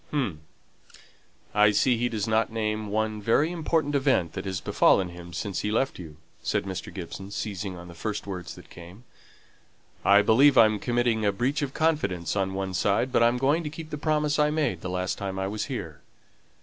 "Hum! 0.09 0.39
I 1.53 1.69
see 1.69 1.95
he 1.95 2.09
doesn't 2.09 2.51
name 2.51 2.87
one 2.87 3.21
very 3.21 3.51
important 3.51 3.93
event 3.93 4.33
that 4.33 4.45
has 4.45 4.59
befallen 4.59 5.09
him 5.09 5.31
since 5.31 5.59
he 5.59 5.69
left 5.69 5.99
you," 5.99 6.17
said 6.41 6.63
Mr. 6.63 6.91
Gibson, 6.91 7.29
seizing 7.29 7.77
on 7.77 7.87
the 7.87 7.93
first 7.93 8.25
words 8.25 8.55
that 8.55 8.71
came. 8.71 9.03
"I 10.03 10.23
believe 10.23 10.57
I'm 10.57 10.79
committing 10.79 11.23
a 11.23 11.31
breach 11.31 11.61
of 11.61 11.75
confidence 11.75 12.35
on 12.35 12.55
one 12.55 12.73
side; 12.73 13.11
but 13.11 13.21
I'm 13.21 13.37
going 13.37 13.63
to 13.63 13.69
keep 13.69 13.91
the 13.91 13.97
promise 13.99 14.39
I 14.39 14.49
made 14.49 14.81
the 14.81 14.89
last 14.89 15.19
time 15.19 15.37
I 15.37 15.45
was 15.47 15.65
here. 15.65 16.01